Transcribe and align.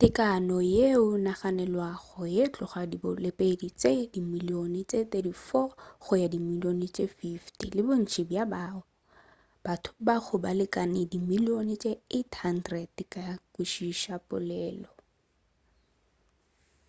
tekano 0.00 0.56
yeo 0.74 1.04
e 1.16 1.18
naganelwago 1.26 2.12
go 2.30 2.42
tloga 2.54 2.80
go 2.86 2.90
diboledi 2.92 3.68
tše 3.80 3.92
dimilione 4.12 4.80
tše 4.90 5.00
340 5.10 6.04
go 6.04 6.14
ya 6.20 6.26
go 6.28 6.32
dimilione 6.32 6.86
tše 6.94 7.04
500 7.18 7.74
le 7.76 7.82
bontši 7.86 8.20
bja 8.28 8.42
batho 9.64 9.90
ba 10.06 10.14
go 10.24 10.36
ka 10.44 10.52
lekana 10.60 11.02
dimilione 11.12 11.74
tše 11.82 11.92
800 12.18 12.98
ba 12.98 13.04
ka 13.12 13.24
kwešiša 13.52 14.14
polelo 14.28 14.90